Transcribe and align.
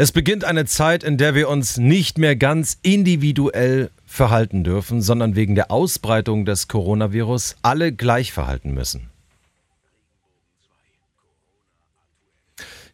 Es 0.00 0.12
beginnt 0.12 0.44
eine 0.44 0.64
Zeit, 0.64 1.02
in 1.02 1.16
der 1.16 1.34
wir 1.34 1.48
uns 1.48 1.76
nicht 1.76 2.18
mehr 2.18 2.36
ganz 2.36 2.78
individuell 2.82 3.90
verhalten 4.06 4.62
dürfen, 4.62 5.02
sondern 5.02 5.34
wegen 5.34 5.56
der 5.56 5.72
Ausbreitung 5.72 6.44
des 6.44 6.68
Coronavirus 6.68 7.56
alle 7.62 7.90
gleich 7.90 8.32
verhalten 8.32 8.72
müssen. 8.72 9.10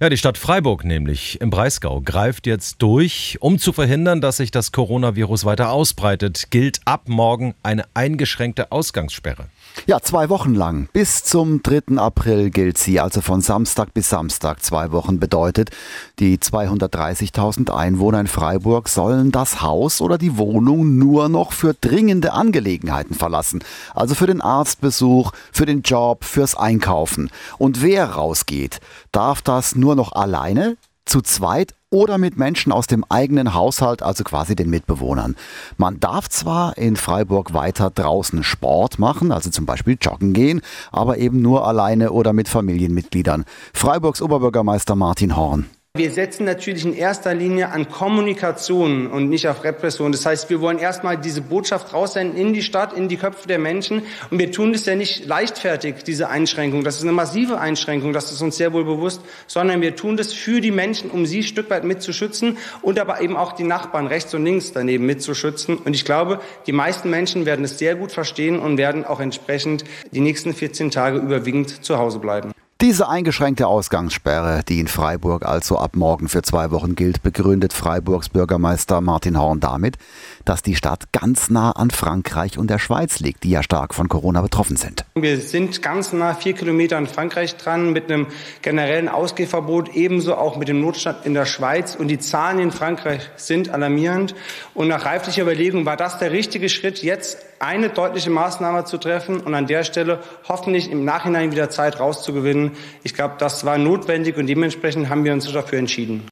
Ja, 0.04 0.11
die 0.11 0.19
Stadt 0.19 0.37
Freiburg 0.37 0.85
nämlich 0.85 1.40
im 1.40 1.48
Breisgau 1.48 2.03
greift 2.03 2.47
jetzt 2.47 2.83
durch. 2.83 3.38
Um 3.40 3.58
zu 3.58 3.72
verhindern, 3.72 4.21
dass 4.21 4.37
sich 4.37 4.51
das 4.51 4.71
Coronavirus 4.71 5.47
weiter 5.47 5.71
ausbreitet, 5.71 6.51
gilt 6.51 6.83
ab 6.85 7.04
morgen 7.06 7.54
eine 7.62 7.87
eingeschränkte 7.94 8.71
Ausgangssperre. 8.71 9.47
Ja, 9.87 10.01
zwei 10.01 10.29
Wochen 10.29 10.54
lang. 10.54 10.90
Bis 10.93 11.25
zum 11.25 11.62
3. 11.62 11.97
April 11.97 12.51
gilt 12.51 12.76
sie, 12.76 13.01
also 13.01 13.22
von 13.22 13.40
Samstag 13.40 13.94
bis 13.94 14.11
Samstag. 14.11 14.62
Zwei 14.62 14.93
Wochen 14.93 15.19
bedeutet, 15.19 15.71
die 16.19 16.37
230.000 16.37 17.75
Einwohner 17.75 18.21
in 18.21 18.27
Freiburg 18.27 18.91
sollen 18.91 19.33
das 19.33 19.62
Haus 19.62 20.02
oder 20.02 20.19
die 20.19 20.37
Wohnung 20.37 20.98
nur 20.98 21.30
noch 21.30 21.52
für 21.52 21.73
dringende 21.73 22.34
Angelegenheiten 22.34 23.15
verlassen. 23.15 23.65
Also 23.95 24.15
für 24.15 24.27
den 24.27 24.43
Arztbesuch, 24.43 25.33
für 25.51 25.65
den 25.65 25.80
Job, 25.80 26.25
fürs 26.25 26.55
Einkaufen. 26.55 27.30
Und 27.57 27.80
wer 27.80 28.11
rausgeht, 28.11 28.80
darf 29.11 29.41
das 29.41 29.75
nur 29.75 29.94
noch 29.95 30.12
alleine, 30.12 30.77
zu 31.05 31.21
zweit 31.21 31.75
oder 31.91 32.19
mit 32.19 32.39
Menschen 32.39 32.73
aus 32.73 32.87
dem 32.87 33.05
eigenen 33.09 33.55
Haushalt, 33.55 34.03
also 34.03 34.25
quasi 34.25 34.57
den 34.57 34.70
Mitbewohnern. 34.70 35.37
Man 35.77 36.01
darf 36.01 36.29
zwar 36.29 36.77
in 36.77 36.97
Freiburg 36.97 37.55
weiter 37.55 37.91
draußen 37.91 38.43
Sport 38.43 38.98
machen, 38.98 39.30
also 39.30 39.51
zum 39.51 39.67
Beispiel 39.67 39.97
joggen 40.01 40.33
gehen, 40.33 40.61
aber 40.91 41.19
eben 41.19 41.41
nur 41.41 41.67
alleine 41.67 42.11
oder 42.11 42.33
mit 42.33 42.48
Familienmitgliedern. 42.48 43.45
Freiburgs 43.73 44.23
Oberbürgermeister 44.23 44.97
Martin 44.97 45.37
Horn. 45.37 45.67
Wir 45.97 46.11
setzen 46.11 46.45
natürlich 46.45 46.84
in 46.84 46.93
erster 46.93 47.34
Linie 47.34 47.71
an 47.71 47.89
Kommunikation 47.89 49.07
und 49.07 49.29
nicht 49.29 49.47
auf 49.47 49.62
Repression. 49.62 50.11
Das 50.11 50.27
heißt, 50.27 50.50
wir 50.50 50.61
wollen 50.61 50.81
erstmal 50.81 51.17
diese 51.17 51.41
Botschaft 51.41 51.92
raussenden 51.92 52.37
in 52.37 52.53
die 52.53 52.62
Stadt, 52.62 52.95
in 52.95 53.06
die 53.06 53.17
Köpfe 53.17 53.47
der 53.47 53.61
Menschen. 53.61 54.03
Und 54.28 54.41
wir 54.41 54.50
tun 54.50 54.72
das 54.72 54.87
ja 54.87 54.97
nicht 54.97 55.25
leichtfertig, 55.25 56.03
diese 56.05 56.28
Einschränkung. 56.28 56.83
Das 56.83 56.97
ist 56.97 57.03
eine 57.03 57.12
massive 57.12 57.61
Einschränkung, 57.61 58.12
das 58.12 58.33
ist 58.33 58.42
uns 58.42 58.56
sehr 58.56 58.72
wohl 58.72 58.84
bewusst, 58.84 59.20
sondern 59.47 59.83
wir 59.83 59.95
tun 59.95 60.17
das 60.17 60.33
für 60.33 60.61
die 60.61 60.72
Menschen, 60.72 61.12
um 61.12 61.27
sie 61.27 61.39
ein 61.39 61.45
Stück 61.45 61.70
weit 61.70 61.84
mitzuschützen 61.84 62.59
und 62.83 62.98
aber 62.98 63.20
eben 63.20 63.37
auch 63.37 63.53
die 63.53 63.62
Nachbarn 63.62 64.09
rechts 64.09 64.34
und 64.34 64.45
links 64.45 64.72
daneben 64.72 65.06
mitzuschützen. 65.06 65.77
Und 65.77 65.95
ich 65.95 66.05
glaube, 66.05 66.41
die 66.67 66.72
meisten 66.72 67.09
Menschen 67.09 67.47
werden 67.47 67.65
es 67.65 67.78
sehr 67.78 67.95
gut 67.95 68.11
verstehen 68.11 68.59
und 68.59 68.78
werden 68.78 69.05
auch 69.05 69.20
entsprechend 69.20 69.84
die 70.11 70.20
nächsten 70.20 70.55
14 70.55 70.91
Tage 70.91 71.19
überwiegend 71.19 71.84
zu 71.84 71.98
Hause 71.98 72.19
bleiben. 72.19 72.53
Diese 72.85 73.09
eingeschränkte 73.09 73.67
Ausgangssperre, 73.67 74.61
die 74.63 74.79
in 74.79 74.89
Freiburg 74.89 75.47
also 75.47 75.79
ab 75.79 75.97
morgen 75.97 76.29
für 76.29 76.43
zwei 76.43 76.71
Wochen 76.71 76.95
gilt, 76.95 77.23
begründet 77.23 77.73
Freiburgs 77.73 78.29
Bürgermeister 78.29 79.01
Martin 79.01 79.41
Horn 79.41 79.59
damit, 79.59 79.97
dass 80.45 80.61
die 80.61 80.77
Stadt 80.77 81.11
ganz 81.11 81.49
nah 81.49 81.71
an 81.71 81.91
Frankreich 81.91 82.59
und 82.59 82.69
der 82.69 82.79
Schweiz 82.79 83.21
liegt, 83.21 83.45
die 83.45 83.49
ja 83.49 83.62
stark 83.62 83.95
von 83.95 84.11
Corona 84.11 84.43
betroffen 84.43 84.77
sind. 84.77 85.07
Wir 85.15 85.41
sind 85.41 85.81
ganz 85.81 86.12
nah 86.12 86.35
vier 86.35 86.53
Kilometer 86.53 86.99
an 86.99 87.07
Frankreich 87.07 87.57
dran 87.57 87.95
mit 87.95 88.12
einem 88.12 88.27
generellen 88.61 89.09
Ausgehverbot, 89.09 89.95
ebenso 89.95 90.35
auch 90.35 90.59
mit 90.59 90.69
dem 90.69 90.83
Notstand 90.83 91.25
in 91.25 91.33
der 91.33 91.47
Schweiz. 91.47 91.95
Und 91.95 92.09
die 92.09 92.19
Zahlen 92.19 92.59
in 92.59 92.71
Frankreich 92.71 93.31
sind 93.37 93.71
alarmierend. 93.71 94.35
Und 94.75 94.89
nach 94.89 95.07
reiflicher 95.07 95.41
Überlegung 95.41 95.87
war 95.87 95.97
das 95.97 96.19
der 96.19 96.33
richtige 96.33 96.69
Schritt, 96.69 97.03
jetzt 97.03 97.39
eine 97.65 97.89
deutliche 97.89 98.31
Maßnahme 98.31 98.84
zu 98.84 98.98
treffen 98.98 99.41
und 99.41 99.55
an 99.55 99.67
der 99.67 99.84
Stelle 99.84 100.20
hoffentlich 100.48 100.91
im 100.91 101.05
Nachhinein 101.05 101.51
wieder 101.51 101.71
Zeit 101.71 101.98
rauszugewinnen. 101.98 102.73
Ich 103.03 103.15
glaube, 103.15 103.37
das 103.39 103.65
war 103.65 103.79
notwendig 103.79 104.37
und 104.37 104.47
dementsprechend 104.47 105.09
haben 105.09 105.25
wir 105.25 105.33
uns 105.33 105.51
dafür 105.51 105.79
entschieden. 105.79 106.29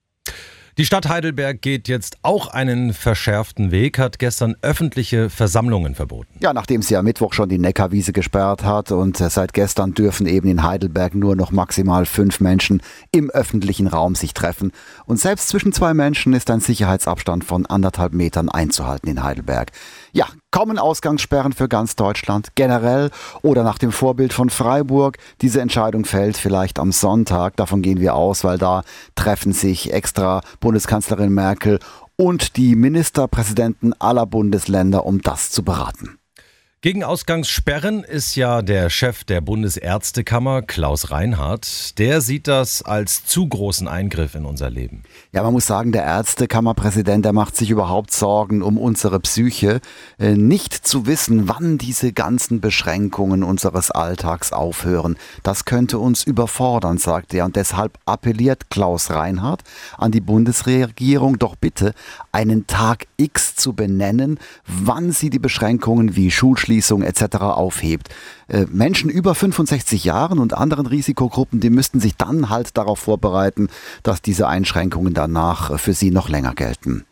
Die 0.78 0.86
Stadt 0.86 1.06
Heidelberg 1.11 1.61
geht 1.61 1.86
jetzt 1.86 2.16
auch 2.22 2.48
einen 2.48 2.94
verschärften 2.94 3.70
Weg, 3.70 3.98
hat 3.98 4.19
gestern 4.19 4.56
öffentliche 4.62 5.28
Versammlungen 5.28 5.94
verboten. 5.94 6.33
Ja, 6.41 6.55
nachdem 6.55 6.80
sie 6.80 6.97
am 6.97 7.05
Mittwoch 7.05 7.34
schon 7.34 7.50
die 7.50 7.58
Neckarwiese 7.58 8.14
gesperrt 8.14 8.64
hat 8.64 8.90
und 8.90 9.18
seit 9.18 9.52
gestern 9.52 9.92
dürfen 9.92 10.27
eben 10.27 10.48
in 10.48 10.62
Heidelberg 10.62 11.14
nur 11.14 11.36
noch 11.36 11.51
maximal 11.51 12.06
fünf 12.06 12.40
Menschen 12.40 12.80
im 13.11 13.29
öffentlichen 13.29 13.86
Raum 13.86 14.14
sich 14.14 14.33
treffen. 14.33 14.73
Und 15.05 15.20
selbst 15.20 15.51
zwischen 15.51 15.74
zwei 15.74 15.92
Menschen 15.92 16.33
ist 16.33 16.51
ein 16.51 16.61
Sicherheitsabstand 16.61 17.45
von 17.45 17.67
anderthalb 17.67 18.14
Metern 18.14 18.48
einzuhalten 18.48 19.11
in 19.11 19.23
Heidelberg. 19.23 19.73
Ja, 20.12 20.27
kommen 20.52 20.79
Ausgangssperren 20.79 21.52
für 21.52 21.68
ganz 21.68 21.96
Deutschland 21.96 22.55
generell 22.55 23.11
oder 23.42 23.64
nach 23.64 23.79
dem 23.79 23.90
Vorbild 23.90 24.33
von 24.33 24.51
Freiburg. 24.51 25.18
Diese 25.40 25.61
Entscheidung 25.61 26.05
fällt 26.05 26.36
vielleicht 26.36 26.79
am 26.79 26.92
Sonntag. 26.92 27.57
Davon 27.57 27.83
gehen 27.83 27.98
wir 27.98 28.14
aus, 28.14 28.45
weil 28.45 28.58
da 28.58 28.85
treffen 29.17 29.52
sich 29.52 29.92
extra 29.92 30.42
Bundeskanzlerin 30.61 31.33
Merkel 31.33 31.80
und 32.17 32.57
die 32.57 32.77
Ministerpräsidenten 32.77 33.95
aller 33.98 34.27
Bundesländer, 34.27 35.05
um 35.07 35.23
das 35.23 35.51
zu 35.51 35.64
beraten. 35.64 36.21
Gegen 36.84 37.04
Ausgangssperren 37.04 38.02
ist 38.02 38.34
ja 38.34 38.60
der 38.60 38.90
Chef 38.90 39.22
der 39.22 39.40
Bundesärztekammer, 39.40 40.62
Klaus 40.62 41.12
Reinhardt. 41.12 41.96
Der 42.00 42.20
sieht 42.20 42.48
das 42.48 42.82
als 42.82 43.24
zu 43.24 43.48
großen 43.48 43.86
Eingriff 43.86 44.34
in 44.34 44.44
unser 44.44 44.68
Leben. 44.68 45.04
Ja, 45.30 45.44
man 45.44 45.52
muss 45.52 45.66
sagen, 45.66 45.92
der 45.92 46.02
Ärztekammerpräsident, 46.02 47.24
der 47.24 47.32
macht 47.32 47.56
sich 47.56 47.70
überhaupt 47.70 48.12
Sorgen 48.12 48.62
um 48.62 48.78
unsere 48.78 49.20
Psyche. 49.20 49.80
Äh, 50.18 50.32
nicht 50.32 50.74
zu 50.74 51.06
wissen, 51.06 51.48
wann 51.48 51.78
diese 51.78 52.12
ganzen 52.12 52.60
Beschränkungen 52.60 53.44
unseres 53.44 53.92
Alltags 53.92 54.52
aufhören, 54.52 55.16
das 55.44 55.64
könnte 55.64 56.00
uns 56.00 56.24
überfordern, 56.24 56.98
sagt 56.98 57.32
er. 57.32 57.44
Und 57.44 57.54
deshalb 57.54 57.96
appelliert 58.06 58.70
Klaus 58.70 59.08
Reinhardt 59.12 59.62
an 59.98 60.10
die 60.10 60.20
Bundesregierung, 60.20 61.38
doch 61.38 61.54
bitte 61.54 61.94
einen 62.32 62.66
Tag 62.66 63.06
X 63.18 63.54
zu 63.54 63.72
benennen, 63.72 64.40
wann 64.66 65.12
sie 65.12 65.30
die 65.30 65.38
Beschränkungen 65.38 66.16
wie 66.16 66.32
Schulschließungen 66.32 66.71
Schulschließung 66.72 67.02
etc. 67.02 67.36
aufhebt. 67.36 68.08
Äh, 68.48 68.66
Menschen 68.70 69.10
über 69.10 69.34
65 69.34 70.05
Jahren 70.05 70.38
und 70.38 70.55
anderen 70.55 70.86
Risikogruppen, 70.86 71.60
die 71.60 71.70
müssten 71.70 72.00
sich 72.00 72.16
dann 72.16 72.48
halt 72.48 72.77
darauf 72.77 72.98
vorbereiten, 72.98 73.68
dass 74.02 74.22
diese 74.22 74.48
Einschränkungen 74.48 75.14
danach 75.14 75.78
für 75.78 75.92
sie 75.92 76.11
noch 76.11 76.28
länger 76.28 76.55
gelten. 76.55 77.05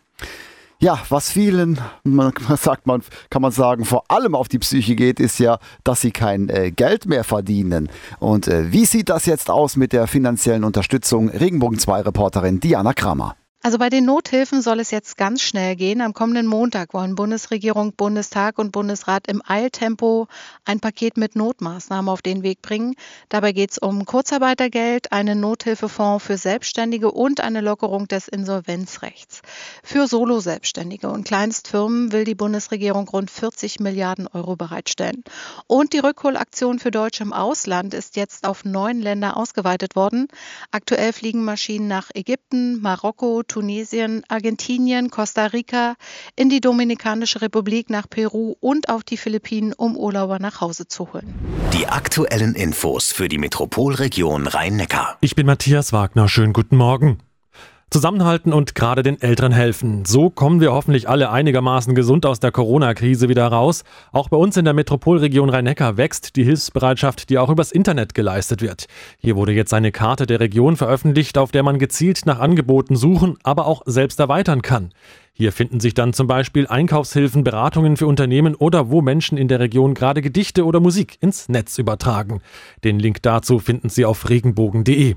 Ja, 0.82 0.98
was 1.10 1.30
vielen, 1.30 1.78
man 2.04 2.32
sagt 2.56 2.86
man, 2.86 3.02
kann 3.28 3.42
man 3.42 3.52
sagen, 3.52 3.84
vor 3.84 4.04
allem 4.08 4.34
auf 4.34 4.48
die 4.48 4.58
Psyche 4.58 4.96
geht, 4.96 5.20
ist 5.20 5.38
ja, 5.38 5.58
dass 5.84 6.00
sie 6.00 6.10
kein 6.10 6.48
äh, 6.48 6.70
Geld 6.70 7.04
mehr 7.04 7.24
verdienen. 7.24 7.90
Und 8.18 8.48
äh, 8.48 8.72
wie 8.72 8.86
sieht 8.86 9.10
das 9.10 9.26
jetzt 9.26 9.50
aus 9.50 9.76
mit 9.76 9.92
der 9.92 10.06
finanziellen 10.06 10.64
Unterstützung? 10.64 11.28
Regenbogen 11.28 11.78
2 11.78 12.00
Reporterin 12.00 12.60
Diana 12.60 12.94
Kramer. 12.94 13.36
Also 13.62 13.76
bei 13.76 13.90
den 13.90 14.06
Nothilfen 14.06 14.62
soll 14.62 14.80
es 14.80 14.90
jetzt 14.90 15.18
ganz 15.18 15.42
schnell 15.42 15.76
gehen. 15.76 16.00
Am 16.00 16.14
kommenden 16.14 16.46
Montag 16.46 16.94
wollen 16.94 17.14
Bundesregierung, 17.14 17.92
Bundestag 17.92 18.58
und 18.58 18.72
Bundesrat 18.72 19.26
im 19.26 19.42
Eiltempo 19.46 20.28
ein 20.64 20.80
Paket 20.80 21.18
mit 21.18 21.36
Notmaßnahmen 21.36 22.08
auf 22.08 22.22
den 22.22 22.42
Weg 22.42 22.62
bringen. 22.62 22.94
Dabei 23.28 23.52
geht 23.52 23.72
es 23.72 23.78
um 23.78 24.06
Kurzarbeitergeld, 24.06 25.12
einen 25.12 25.40
Nothilfefonds 25.40 26.24
für 26.24 26.38
Selbstständige 26.38 27.10
und 27.10 27.42
eine 27.42 27.60
Lockerung 27.60 28.08
des 28.08 28.28
Insolvenzrechts. 28.28 29.42
Für 29.82 30.08
Solo-Selbstständige 30.08 31.10
und 31.10 31.24
Kleinstfirmen 31.26 32.12
will 32.12 32.24
die 32.24 32.34
Bundesregierung 32.34 33.06
rund 33.08 33.30
40 33.30 33.78
Milliarden 33.78 34.26
Euro 34.26 34.56
bereitstellen. 34.56 35.22
Und 35.66 35.92
die 35.92 35.98
Rückholaktion 35.98 36.78
für 36.78 36.90
Deutsche 36.90 37.24
im 37.24 37.34
Ausland 37.34 37.92
ist 37.92 38.16
jetzt 38.16 38.46
auf 38.46 38.64
neun 38.64 39.02
Länder 39.02 39.36
ausgeweitet 39.36 39.96
worden. 39.96 40.28
Aktuell 40.70 41.12
fliegen 41.12 41.44
Maschinen 41.44 41.88
nach 41.88 42.08
Ägypten, 42.14 42.80
Marokko, 42.80 43.42
Tunesien, 43.50 44.22
Argentinien, 44.28 45.10
Costa 45.10 45.46
Rica, 45.46 45.96
in 46.36 46.48
die 46.48 46.60
Dominikanische 46.60 47.42
Republik, 47.42 47.90
nach 47.90 48.08
Peru 48.08 48.54
und 48.60 48.88
auf 48.88 49.02
die 49.02 49.16
Philippinen, 49.16 49.72
um 49.72 49.96
Urlauber 49.96 50.38
nach 50.38 50.60
Hause 50.60 50.86
zu 50.86 51.12
holen. 51.12 51.34
Die 51.72 51.86
aktuellen 51.86 52.54
Infos 52.54 53.10
für 53.10 53.28
die 53.28 53.38
Metropolregion 53.38 54.46
Rhein-Neckar. 54.46 55.18
Ich 55.20 55.34
bin 55.34 55.46
Matthias 55.46 55.92
Wagner. 55.92 56.28
Schönen 56.28 56.52
guten 56.52 56.76
Morgen. 56.76 57.18
Zusammenhalten 57.90 58.52
und 58.52 58.76
gerade 58.76 59.02
den 59.02 59.20
Älteren 59.20 59.50
helfen. 59.50 60.04
So 60.04 60.30
kommen 60.30 60.60
wir 60.60 60.72
hoffentlich 60.72 61.08
alle 61.08 61.30
einigermaßen 61.30 61.96
gesund 61.96 62.24
aus 62.24 62.38
der 62.38 62.52
Corona-Krise 62.52 63.28
wieder 63.28 63.48
raus. 63.48 63.82
Auch 64.12 64.28
bei 64.28 64.36
uns 64.36 64.56
in 64.56 64.64
der 64.64 64.74
Metropolregion 64.74 65.50
Rhein-Neckar 65.50 65.96
wächst 65.96 66.36
die 66.36 66.44
Hilfsbereitschaft, 66.44 67.30
die 67.30 67.38
auch 67.38 67.50
übers 67.50 67.72
Internet 67.72 68.14
geleistet 68.14 68.62
wird. 68.62 68.86
Hier 69.18 69.34
wurde 69.34 69.50
jetzt 69.50 69.74
eine 69.74 69.90
Karte 69.90 70.26
der 70.26 70.38
Region 70.38 70.76
veröffentlicht, 70.76 71.36
auf 71.36 71.50
der 71.50 71.64
man 71.64 71.80
gezielt 71.80 72.26
nach 72.26 72.38
Angeboten 72.38 72.94
suchen, 72.94 73.38
aber 73.42 73.66
auch 73.66 73.82
selbst 73.86 74.20
erweitern 74.20 74.62
kann. 74.62 74.92
Hier 75.32 75.50
finden 75.50 75.80
sich 75.80 75.94
dann 75.94 76.12
zum 76.12 76.28
Beispiel 76.28 76.68
Einkaufshilfen, 76.68 77.42
Beratungen 77.42 77.96
für 77.96 78.06
Unternehmen 78.06 78.54
oder 78.54 78.90
wo 78.90 79.02
Menschen 79.02 79.36
in 79.36 79.48
der 79.48 79.58
Region 79.58 79.94
gerade 79.94 80.22
Gedichte 80.22 80.64
oder 80.64 80.78
Musik 80.78 81.18
ins 81.20 81.48
Netz 81.48 81.76
übertragen. 81.78 82.40
Den 82.84 83.00
Link 83.00 83.22
dazu 83.22 83.58
finden 83.58 83.88
Sie 83.88 84.04
auf 84.04 84.28
regenbogen.de. 84.28 85.16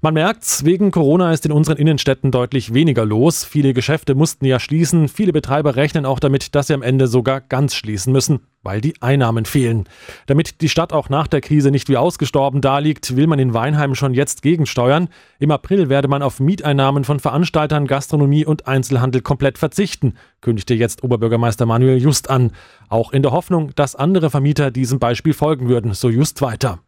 Man 0.00 0.14
merkt's, 0.14 0.64
wegen 0.64 0.90
Corona 0.90 1.32
ist 1.32 1.44
in 1.44 1.52
unseren 1.52 1.76
Innenstädten 1.76 2.30
deutlich 2.30 2.72
weniger 2.72 3.04
los. 3.04 3.44
Viele 3.44 3.74
Geschäfte 3.74 4.14
mussten 4.14 4.44
ja 4.44 4.60
schließen. 4.60 5.08
Viele 5.08 5.32
Betreiber 5.32 5.76
rechnen 5.76 6.06
auch 6.06 6.20
damit, 6.20 6.54
dass 6.54 6.68
sie 6.68 6.74
am 6.74 6.82
Ende 6.82 7.08
sogar 7.08 7.40
ganz 7.40 7.74
schließen 7.74 8.12
müssen 8.12 8.40
weil 8.62 8.80
die 8.80 8.94
Einnahmen 9.00 9.44
fehlen. 9.44 9.84
Damit 10.26 10.60
die 10.60 10.68
Stadt 10.68 10.92
auch 10.92 11.08
nach 11.08 11.26
der 11.26 11.40
Krise 11.40 11.70
nicht 11.70 11.88
wie 11.88 11.96
ausgestorben 11.96 12.60
daliegt, 12.60 13.16
will 13.16 13.26
man 13.26 13.38
in 13.38 13.54
Weinheim 13.54 13.94
schon 13.94 14.14
jetzt 14.14 14.42
gegensteuern. 14.42 15.08
Im 15.38 15.50
April 15.50 15.88
werde 15.88 16.08
man 16.08 16.22
auf 16.22 16.40
Mieteinnahmen 16.40 17.04
von 17.04 17.20
Veranstaltern, 17.20 17.86
Gastronomie 17.86 18.44
und 18.44 18.66
Einzelhandel 18.66 19.22
komplett 19.22 19.58
verzichten, 19.58 20.14
kündigte 20.40 20.74
jetzt 20.74 21.02
Oberbürgermeister 21.02 21.66
Manuel 21.66 21.98
Just 21.98 22.28
an. 22.28 22.52
Auch 22.88 23.12
in 23.12 23.22
der 23.22 23.32
Hoffnung, 23.32 23.72
dass 23.74 23.94
andere 23.94 24.30
Vermieter 24.30 24.70
diesem 24.70 24.98
Beispiel 24.98 25.34
folgen 25.34 25.68
würden, 25.68 25.94
so 25.94 26.10
Just 26.10 26.42
weiter. 26.42 26.80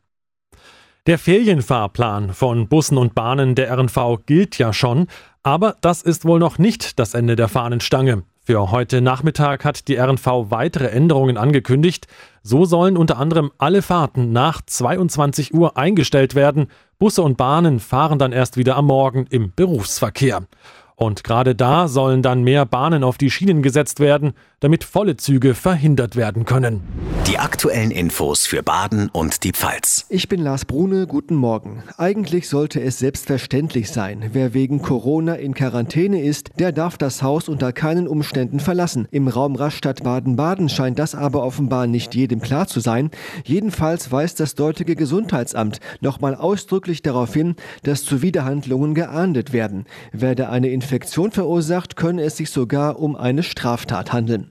Der 1.11 1.19
Ferienfahrplan 1.19 2.35
von 2.35 2.69
Bussen 2.69 2.97
und 2.97 3.17
Bahnen 3.17 3.57
der 3.57 3.77
RNV 3.77 4.27
gilt 4.27 4.59
ja 4.59 4.73
schon, 4.73 5.09
aber 5.43 5.75
das 5.81 6.03
ist 6.03 6.25
wohl 6.25 6.39
noch 6.39 6.59
nicht 6.59 7.01
das 7.01 7.15
Ende 7.15 7.35
der 7.35 7.49
Fahnenstange. 7.49 8.23
Für 8.45 8.71
heute 8.71 9.01
Nachmittag 9.01 9.65
hat 9.65 9.89
die 9.89 9.97
RNV 9.97 10.25
weitere 10.51 10.87
Änderungen 10.87 11.37
angekündigt. 11.37 12.07
So 12.45 12.65
sollen 12.65 12.97
unter 12.97 13.19
anderem 13.19 13.51
alle 13.59 13.83
Fahrten 13.83 14.31
nach 14.31 14.63
22 14.65 15.53
Uhr 15.53 15.77
eingestellt 15.77 16.37
werden. 16.37 16.69
Busse 17.01 17.23
und 17.23 17.37
Bahnen 17.37 17.81
fahren 17.81 18.21
dann 18.21 18.31
erst 18.31 18.57
wieder 18.57 18.77
am 18.77 18.87
Morgen 18.87 19.27
im 19.31 19.53
Berufsverkehr. 19.57 20.45
Und 21.03 21.25
gerade 21.25 21.55
da 21.55 21.89
sollen 21.89 22.21
dann 22.21 22.43
mehr 22.45 22.67
Bahnen 22.67 23.05
auf 23.05 23.17
die 23.17 23.31
Schienen 23.31 23.63
gesetzt 23.63 24.01
werden, 24.01 24.35
damit 24.61 24.85
volle 24.85 25.17
Züge 25.17 25.55
verhindert 25.55 26.15
werden 26.15 26.45
können. 26.45 26.83
Die 27.27 27.39
aktuellen 27.39 27.91
Infos 27.91 28.47
für 28.47 28.63
Baden 28.63 29.09
und 29.09 29.45
die 29.45 29.53
Pfalz. 29.53 30.05
Ich 30.11 30.29
bin 30.29 30.43
Lars 30.43 30.67
Brune, 30.67 31.07
guten 31.07 31.37
Morgen. 31.37 31.83
Eigentlich 31.97 32.51
sollte 32.51 32.83
es 32.83 32.99
selbstverständlich 32.99 33.89
sein, 33.91 34.29
wer 34.35 34.53
wegen 34.53 34.83
Corona 34.83 35.37
in 35.37 35.55
Quarantäne 35.55 36.23
ist, 36.23 36.51
der 36.59 36.71
darf 36.71 36.99
das 36.99 37.23
Haus 37.23 37.49
unter 37.49 37.73
keinen 37.73 38.07
Umständen 38.07 38.61
verlassen. 38.61 39.09
Im 39.11 39.29
Raum 39.29 39.57
Rastatt 39.57 40.03
Baden-Baden 40.03 40.69
scheint 40.69 40.99
das 40.99 41.15
aber 41.15 41.45
offenbar 41.45 41.87
nicht 41.87 42.15
jedem 42.15 42.43
klar 42.43 42.67
zu 42.67 42.81
sein. 42.81 43.11
Jedenfalls 43.45 44.13
weist 44.13 44.39
das 44.39 44.55
dortige 44.55 44.97
Gesundheitsamt 44.97 45.81
nochmal 46.03 46.35
ausdrücklich 46.35 47.01
darauf 47.01 47.33
hin, 47.33 47.55
dass 47.85 48.05
Zuwiderhandlungen 48.05 48.95
geahndet 48.95 49.55
werden. 49.55 49.87
Werde 50.13 50.51
eine 50.51 50.69
Infektion 50.69 50.90
verursacht, 51.33 51.97
könne 51.97 52.23
es 52.23 52.37
sich 52.37 52.51
sogar 52.51 52.99
um 52.99 53.17
eine 53.17 53.43
Straftat 53.43 54.13
handeln. 54.13 54.51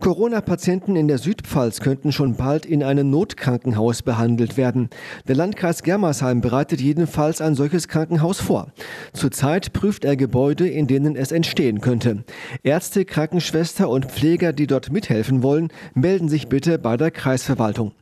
Corona-Patienten 0.00 0.94
in 0.94 1.08
der 1.08 1.18
Südpfalz 1.18 1.80
könnten 1.80 2.12
schon 2.12 2.36
bald 2.36 2.66
in 2.66 2.82
einem 2.82 3.10
Notkrankenhaus 3.10 4.02
behandelt 4.02 4.56
werden. 4.56 4.90
Der 5.26 5.36
Landkreis 5.36 5.82
Germersheim 5.82 6.42
bereitet 6.42 6.80
jedenfalls 6.80 7.40
ein 7.40 7.54
solches 7.54 7.88
Krankenhaus 7.88 8.40
vor. 8.40 8.72
Zurzeit 9.14 9.72
prüft 9.72 10.04
er 10.04 10.16
Gebäude, 10.16 10.68
in 10.68 10.86
denen 10.86 11.16
es 11.16 11.32
entstehen 11.32 11.80
könnte. 11.80 12.24
Ärzte, 12.62 13.04
Krankenschwester 13.04 13.88
und 13.88 14.06
Pfleger, 14.06 14.52
die 14.52 14.66
dort 14.66 14.92
mithelfen 14.92 15.42
wollen, 15.42 15.68
melden 15.94 16.28
sich 16.28 16.48
bitte 16.48 16.78
bei 16.78 16.96
der 16.96 17.10
Kreisverwaltung. 17.10 17.92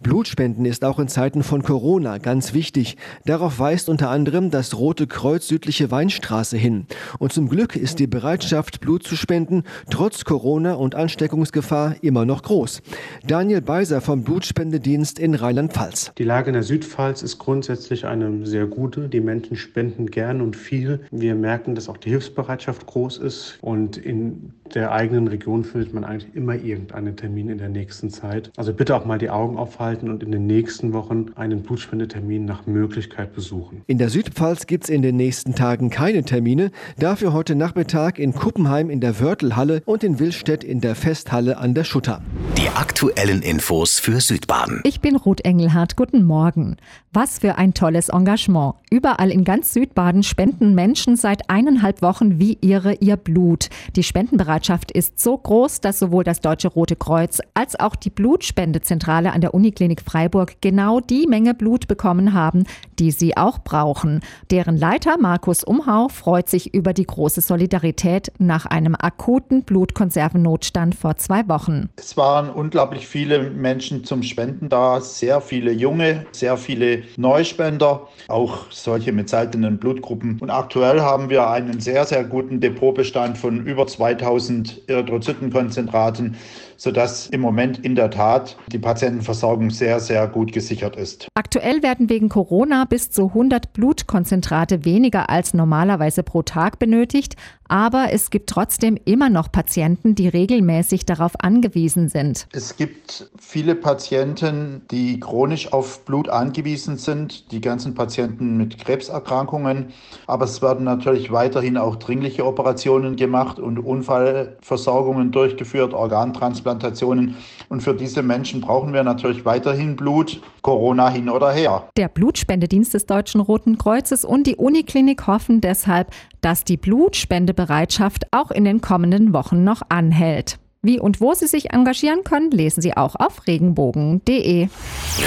Blutspenden 0.00 0.64
ist 0.64 0.84
auch 0.84 0.98
in 0.98 1.08
Zeiten 1.08 1.42
von 1.42 1.62
Corona 1.62 2.18
ganz 2.18 2.54
wichtig. 2.54 2.96
Darauf 3.24 3.58
weist 3.58 3.88
unter 3.88 4.10
anderem 4.10 4.50
das 4.50 4.76
Rote 4.78 5.06
Kreuz 5.06 5.48
südliche 5.48 5.90
Weinstraße 5.90 6.56
hin. 6.56 6.86
Und 7.18 7.32
zum 7.32 7.48
Glück 7.48 7.76
ist 7.76 7.98
die 7.98 8.06
Bereitschaft, 8.06 8.80
Blut 8.80 9.04
zu 9.04 9.16
spenden, 9.16 9.64
trotz 9.90 10.24
Corona 10.24 10.74
und 10.74 10.94
Ansteckungsgefahr 10.94 11.96
immer 12.02 12.24
noch 12.24 12.42
groß. 12.42 12.82
Daniel 13.26 13.62
Beiser 13.62 14.00
vom 14.00 14.22
Blutspendedienst 14.22 15.18
in 15.18 15.34
Rheinland-Pfalz. 15.34 16.12
Die 16.18 16.24
Lage 16.24 16.48
in 16.48 16.54
der 16.54 16.62
Südpfalz 16.62 17.22
ist 17.22 17.38
grundsätzlich 17.38 18.06
eine 18.06 18.46
sehr 18.46 18.66
gute. 18.66 19.08
Die 19.08 19.20
Menschen 19.20 19.56
spenden 19.56 20.06
gern 20.06 20.40
und 20.40 20.56
viel. 20.56 21.00
Wir 21.10 21.34
merken, 21.34 21.74
dass 21.74 21.88
auch 21.88 21.96
die 21.96 22.10
Hilfsbereitschaft 22.10 22.86
groß 22.86 23.18
ist 23.18 23.58
und 23.60 23.96
in 23.96 24.52
der 24.74 24.92
eigenen 24.92 25.28
Region 25.28 25.64
findet 25.64 25.94
man 25.94 26.04
eigentlich 26.04 26.34
immer 26.34 26.54
irgendeinen 26.54 27.16
Termin 27.16 27.48
in 27.48 27.58
der 27.58 27.68
nächsten 27.68 28.10
Zeit. 28.10 28.50
Also 28.56 28.72
bitte 28.72 28.96
auch 28.96 29.04
mal 29.04 29.18
die 29.18 29.30
Augen 29.30 29.56
aufhalten 29.86 30.10
und 30.10 30.22
in 30.22 30.32
den 30.32 30.46
nächsten 30.46 30.92
Wochen 30.92 31.26
einen 31.36 31.62
Blutspendetermin 31.62 32.44
nach 32.44 32.66
Möglichkeit 32.66 33.32
besuchen. 33.34 33.82
In 33.86 33.98
der 33.98 34.08
Südpfalz 34.08 34.66
gibt 34.66 34.84
es 34.84 34.90
in 34.90 35.02
den 35.02 35.16
nächsten 35.16 35.54
Tagen 35.54 35.90
keine 35.90 36.24
Termine. 36.24 36.72
Dafür 36.98 37.32
heute 37.32 37.54
Nachmittag 37.54 38.18
in 38.18 38.32
Kuppenheim 38.32 38.90
in 38.90 39.00
der 39.00 39.20
Wörtelhalle 39.20 39.82
und 39.84 40.02
in 40.02 40.18
Willstedt 40.18 40.64
in 40.64 40.80
der 40.80 40.96
Festhalle 40.96 41.58
an 41.58 41.74
der 41.74 41.84
Schutter. 41.84 42.20
Die 42.66 42.72
aktuellen 42.72 43.42
Infos 43.42 44.00
für 44.00 44.20
Südbaden. 44.20 44.80
Ich 44.82 45.00
bin 45.00 45.14
Ruth 45.14 45.44
Engelhardt. 45.44 45.94
Guten 45.94 46.24
Morgen. 46.24 46.78
Was 47.12 47.38
für 47.38 47.58
ein 47.58 47.74
tolles 47.74 48.08
Engagement. 48.08 48.74
Überall 48.90 49.30
in 49.30 49.44
ganz 49.44 49.72
Südbaden 49.72 50.24
spenden 50.24 50.74
Menschen 50.74 51.14
seit 51.14 51.48
eineinhalb 51.48 52.02
Wochen 52.02 52.40
wie 52.40 52.58
ihre 52.60 52.94
ihr 52.94 53.16
Blut. 53.16 53.68
Die 53.94 54.02
Spendenbereitschaft 54.02 54.90
ist 54.90 55.20
so 55.20 55.38
groß, 55.38 55.80
dass 55.80 56.00
sowohl 56.00 56.24
das 56.24 56.40
Deutsche 56.40 56.66
Rote 56.66 56.96
Kreuz 56.96 57.40
als 57.54 57.78
auch 57.78 57.94
die 57.94 58.10
Blutspendezentrale 58.10 59.32
an 59.32 59.40
der 59.40 59.54
Uniklinik 59.54 60.02
Freiburg 60.02 60.60
genau 60.60 60.98
die 60.98 61.28
Menge 61.28 61.54
Blut 61.54 61.86
bekommen 61.86 62.32
haben, 62.32 62.64
die 62.98 63.12
sie 63.12 63.36
auch 63.36 63.60
brauchen. 63.60 64.20
Deren 64.50 64.76
Leiter 64.76 65.18
Markus 65.18 65.62
Umhau 65.62 66.08
freut 66.08 66.48
sich 66.48 66.74
über 66.74 66.92
die 66.92 67.06
große 67.06 67.42
Solidarität 67.42 68.32
nach 68.38 68.66
einem 68.66 68.96
akuten 68.98 69.62
Blutkonservennotstand 69.62 70.96
vor 70.96 71.16
zwei 71.16 71.48
Wochen. 71.48 71.90
Es 71.96 72.16
waren 72.16 72.55
unglaublich 72.56 73.06
viele 73.06 73.50
Menschen 73.50 74.04
zum 74.04 74.22
Spenden 74.22 74.68
da, 74.68 75.00
sehr 75.00 75.40
viele 75.40 75.72
junge, 75.72 76.26
sehr 76.32 76.56
viele 76.56 77.02
Neuspender, 77.16 78.08
auch 78.28 78.70
solche 78.70 79.12
mit 79.12 79.28
seltenen 79.28 79.78
Blutgruppen. 79.78 80.38
Und 80.40 80.50
aktuell 80.50 81.00
haben 81.00 81.30
wir 81.30 81.48
einen 81.48 81.80
sehr, 81.80 82.04
sehr 82.04 82.24
guten 82.24 82.60
Depotbestand 82.60 83.36
von 83.38 83.64
über 83.66 83.86
2000 83.86 84.88
Erythrozytenkonzentraten 84.88 86.36
sodass 86.76 87.26
im 87.28 87.40
Moment 87.40 87.78
in 87.78 87.94
der 87.94 88.10
Tat 88.10 88.56
die 88.70 88.78
Patientenversorgung 88.78 89.70
sehr, 89.70 90.00
sehr 90.00 90.26
gut 90.28 90.52
gesichert 90.52 90.96
ist. 90.96 91.28
Aktuell 91.34 91.82
werden 91.82 92.08
wegen 92.08 92.28
Corona 92.28 92.84
bis 92.84 93.10
zu 93.10 93.28
100 93.28 93.72
Blutkonzentrate 93.72 94.84
weniger 94.84 95.30
als 95.30 95.54
normalerweise 95.54 96.22
pro 96.22 96.42
Tag 96.42 96.78
benötigt, 96.78 97.36
aber 97.68 98.12
es 98.12 98.30
gibt 98.30 98.48
trotzdem 98.48 98.96
immer 99.04 99.28
noch 99.30 99.50
Patienten, 99.50 100.14
die 100.14 100.28
regelmäßig 100.28 101.04
darauf 101.04 101.32
angewiesen 101.40 102.08
sind. 102.08 102.45
Es 102.52 102.76
gibt 102.76 103.28
viele 103.38 103.74
Patienten, 103.74 104.82
die 104.90 105.18
chronisch 105.20 105.72
auf 105.72 106.04
Blut 106.04 106.28
angewiesen 106.28 106.96
sind, 106.96 107.50
die 107.50 107.60
ganzen 107.60 107.94
Patienten 107.94 108.56
mit 108.56 108.78
Krebserkrankungen, 108.78 109.92
aber 110.26 110.44
es 110.44 110.62
werden 110.62 110.84
natürlich 110.84 111.32
weiterhin 111.32 111.76
auch 111.76 111.96
dringliche 111.96 112.46
Operationen 112.46 113.16
gemacht 113.16 113.58
und 113.58 113.78
Unfallversorgungen 113.78 115.32
durchgeführt, 115.32 115.92
Organtransplantationen 115.92 117.36
und 117.68 117.82
für 117.82 117.94
diese 117.94 118.22
Menschen 118.22 118.60
brauchen 118.60 118.92
wir 118.92 119.02
natürlich 119.02 119.44
weiterhin 119.44 119.96
Blut, 119.96 120.40
Corona 120.62 121.10
hin 121.10 121.28
oder 121.28 121.52
her. 121.52 121.88
Der 121.96 122.08
Blutspendedienst 122.08 122.94
des 122.94 123.06
Deutschen 123.06 123.40
Roten 123.40 123.76
Kreuzes 123.76 124.24
und 124.24 124.46
die 124.46 124.56
Uniklinik 124.56 125.26
hoffen 125.26 125.60
deshalb, 125.60 126.12
dass 126.40 126.64
die 126.64 126.76
Blutspendebereitschaft 126.76 128.26
auch 128.30 128.50
in 128.50 128.64
den 128.64 128.80
kommenden 128.80 129.32
Wochen 129.32 129.64
noch 129.64 129.82
anhält. 129.88 130.58
Wie 130.86 131.00
und 131.00 131.20
wo 131.20 131.34
Sie 131.34 131.46
sich 131.46 131.72
engagieren 131.72 132.24
können, 132.24 132.50
lesen 132.50 132.80
Sie 132.80 132.96
auch 132.96 133.16
auf 133.16 133.46
regenbogen.de. 133.46 134.68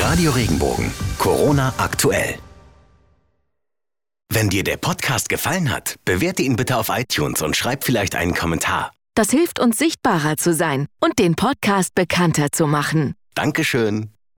Radio 0.01 0.31
Regenbogen. 0.31 0.91
Corona 1.17 1.73
aktuell. 1.77 2.35
Wenn 4.31 4.49
dir 4.49 4.63
der 4.63 4.77
Podcast 4.77 5.27
gefallen 5.27 5.71
hat, 5.71 5.95
bewerte 6.05 6.43
ihn 6.43 6.55
bitte 6.55 6.77
auf 6.77 6.89
iTunes 6.89 7.41
und 7.41 7.55
schreib 7.57 7.83
vielleicht 7.83 8.15
einen 8.15 8.35
Kommentar. 8.35 8.91
Das 9.15 9.31
hilft 9.31 9.59
uns 9.59 9.77
sichtbarer 9.77 10.37
zu 10.37 10.53
sein 10.53 10.85
und 11.01 11.19
den 11.19 11.35
Podcast 11.35 11.93
bekannter 11.93 12.51
zu 12.51 12.67
machen. 12.67 13.15
Dankeschön. 13.35 14.11